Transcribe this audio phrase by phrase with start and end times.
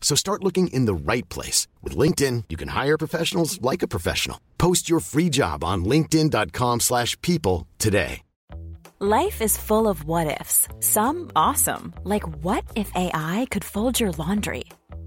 [0.00, 1.68] So start looking in the right place.
[1.82, 4.40] With LinkedIn, you can hire professionals like a professional.
[4.56, 8.22] Post your free job on linkedin.com slash people today.
[9.00, 10.66] Life is full of what-ifs.
[10.80, 14.64] Some awesome, like what if AI could fold your laundry?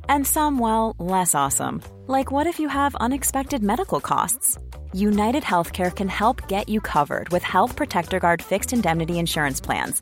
[0.08, 4.58] And some, well, less awesome, like what if you have unexpected medical costs?
[4.94, 10.02] United Healthcare can help get you covered with Health Protector Guard fixed indemnity insurance plans.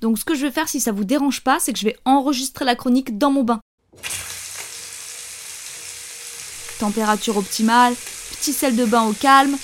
[0.00, 1.96] Donc ce que je vais faire si ça vous dérange pas, c'est que je vais
[2.04, 3.60] enregistrer la chronique dans mon bain.
[6.78, 7.94] Température optimale,
[8.38, 9.56] petit sel de bain au calme.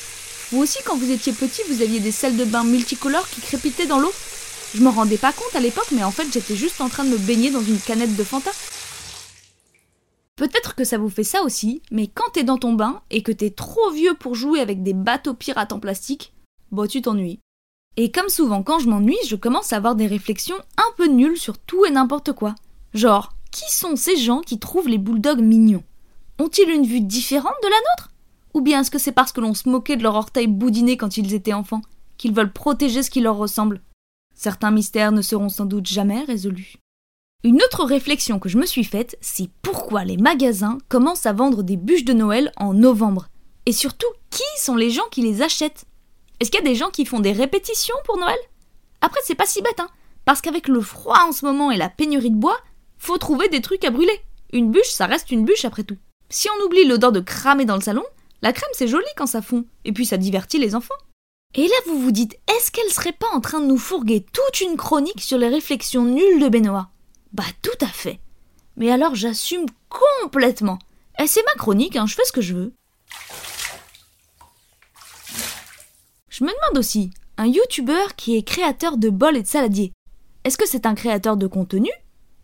[0.51, 3.87] Vous aussi, quand vous étiez petit, vous aviez des sels de bain multicolores qui crépitaient
[3.87, 4.13] dans l'eau
[4.75, 7.11] Je me rendais pas compte à l'époque, mais en fait, j'étais juste en train de
[7.11, 8.51] me baigner dans une canette de Fanta.
[10.37, 13.31] Peut-être que ça vous fait ça aussi, mais quand t'es dans ton bain et que
[13.31, 16.35] t'es trop vieux pour jouer avec des bateaux pirates en plastique,
[16.73, 17.39] bah tu t'ennuies.
[17.97, 21.39] Et comme souvent quand je m'ennuie, je commence à avoir des réflexions un peu nulles
[21.39, 22.55] sur tout et n'importe quoi.
[22.93, 25.85] Genre, qui sont ces gens qui trouvent les bulldogs mignons?
[26.39, 28.11] Ont-ils une vue différente de la nôtre?
[28.55, 31.17] Ou bien est-ce que c'est parce que l'on se moquait de leur orteil boudiné quand
[31.17, 31.83] ils étaient enfants,
[32.19, 33.81] qu'ils veulent protéger ce qui leur ressemble?
[34.35, 36.75] Certains mystères ne seront sans doute jamais résolus.
[37.45, 41.63] Une autre réflexion que je me suis faite, c'est pourquoi les magasins commencent à vendre
[41.63, 43.29] des bûches de Noël en novembre?
[43.67, 45.85] Et surtout, qui sont les gens qui les achètent?
[46.45, 48.37] Est-ce qu'il y a des gens qui font des répétitions pour Noël?
[49.01, 49.89] Après, c'est pas si bête, hein,
[50.27, 52.59] parce qu'avec le froid en ce moment et la pénurie de bois,
[52.99, 54.21] faut trouver des trucs à brûler.
[54.53, 55.97] Une bûche, ça reste une bûche après tout.
[56.29, 58.05] Si on oublie l'odeur de cramer dans le salon,
[58.43, 60.93] la crème c'est joli quand ça fond, et puis ça divertit les enfants.
[61.55, 64.61] Et là vous vous dites, est-ce qu'elle serait pas en train de nous fourguer toute
[64.61, 66.91] une chronique sur les réflexions nulles de Benoît?
[67.33, 68.21] Bah tout à fait.
[68.77, 70.79] Mais alors j'assume complètement.
[71.19, 72.75] Et c'est ma chronique, hein, je fais ce que je veux.
[76.37, 79.93] Je me demande aussi, un youtubeur qui est créateur de bols et de saladiers,
[80.43, 81.91] est-ce que c'est un créateur de contenu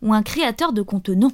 [0.01, 1.33] ou un créateur de contenant?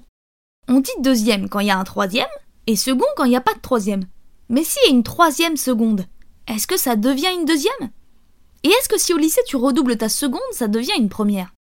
[0.68, 2.26] On dit deuxième quand il y a un troisième
[2.66, 4.06] et second quand il n'y a pas de troisième.
[4.50, 6.08] Mais s'il y a une troisième seconde,
[6.48, 7.92] est-ce que ça devient une deuxième?
[8.64, 11.54] Et est-ce que si au lycée tu redoubles ta seconde, ça devient une première?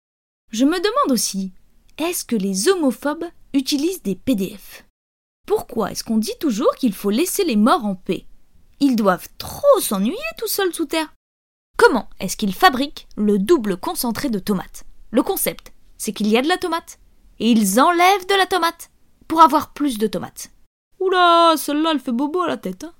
[0.53, 1.51] Je me demande aussi,
[1.97, 4.85] est-ce que les homophobes utilisent des PDF
[5.45, 8.25] Pourquoi est-ce qu'on dit toujours qu'il faut laisser les morts en paix?
[8.79, 11.13] Ils doivent trop s'ennuyer tout seuls sous terre.
[11.77, 14.85] Comment est-ce qu'ils fabriquent le double concentré de tomates?
[15.11, 16.99] Le concept, c'est qu'il y a de la tomate,
[17.39, 18.89] et ils enlèvent de la tomate
[19.27, 20.51] pour avoir plus de tomates.
[20.99, 22.83] Oula, celle-là, elle fait bobo à la tête.
[22.83, 22.93] Hein.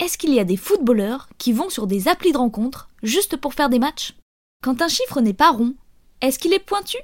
[0.00, 3.54] est-ce qu'il y a des footballeurs qui vont sur des applis de rencontres juste pour
[3.54, 4.14] faire des matchs?
[4.62, 5.74] Quand un chiffre n'est pas rond,
[6.20, 6.98] est-ce qu'il est pointu?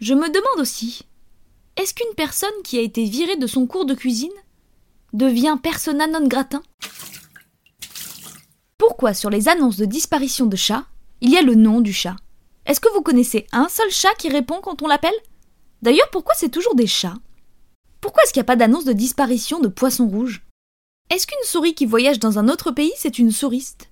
[0.00, 1.02] Je me demande aussi,
[1.76, 4.30] est-ce qu'une personne qui a été virée de son cours de cuisine
[5.12, 6.62] devient persona non gratin
[8.78, 10.86] pourquoi sur les annonces de disparition de chats,
[11.20, 12.16] il y a le nom du chat?
[12.66, 15.14] Est-ce que vous connaissez un seul chat qui répond quand on l'appelle?
[15.82, 17.16] D'ailleurs, pourquoi c'est toujours des chats?
[18.00, 20.42] Pourquoi est-ce qu'il n'y a pas d'annonce de disparition de poissons rouges?
[21.10, 23.90] Est-ce qu'une souris qui voyage dans un autre pays, c'est une souriste?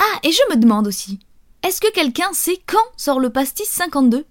[0.00, 1.18] Ah, et je me demande aussi,
[1.62, 4.24] est-ce que quelqu'un sait quand sort le pastis 52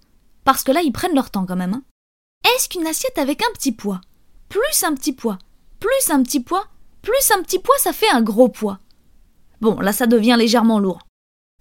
[0.44, 1.74] Parce que là, ils prennent leur temps quand même.
[1.74, 1.84] Hein.
[2.46, 4.02] Est-ce qu'une assiette avec un petit poids,
[4.50, 5.38] plus un petit poids,
[5.80, 6.66] plus un petit poids,
[7.02, 8.80] plus un petit poids, ça fait un gros poids
[9.64, 11.00] Bon, là ça devient légèrement lourd.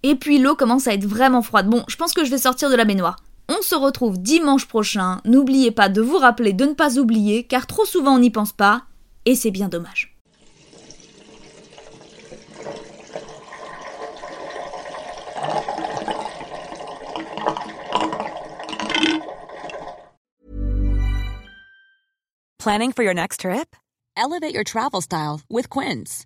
[0.03, 1.69] Et puis l'eau commence à être vraiment froide.
[1.69, 3.15] Bon, je pense que je vais sortir de la baignoire.
[3.47, 5.21] On se retrouve dimanche prochain.
[5.23, 8.51] N'oubliez pas de vous rappeler de ne pas oublier, car trop souvent on n'y pense
[8.51, 8.81] pas,
[9.23, 10.17] et c'est bien dommage.
[22.59, 23.77] Planning for your next trip?
[24.17, 26.25] Elevate your travel style with Quince.